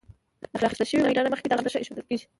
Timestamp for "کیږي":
2.09-2.25